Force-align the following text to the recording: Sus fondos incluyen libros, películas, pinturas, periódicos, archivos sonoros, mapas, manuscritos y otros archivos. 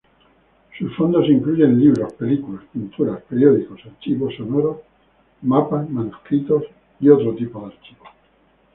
Sus 0.79 0.95
fondos 0.95 1.29
incluyen 1.29 1.79
libros, 1.79 2.11
películas, 2.13 2.63
pinturas, 2.73 3.21
periódicos, 3.21 3.79
archivos 3.85 4.33
sonoros, 4.35 4.77
mapas, 5.43 5.87
manuscritos 5.91 6.63
y 7.01 7.07
otros 7.09 7.33
archivos. 7.35 8.07